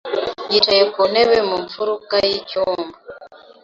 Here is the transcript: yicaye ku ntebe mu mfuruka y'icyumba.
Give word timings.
yicaye 0.51 0.83
ku 0.93 1.01
ntebe 1.11 1.37
mu 1.49 1.57
mfuruka 1.65 2.15
y'icyumba. 2.27 2.97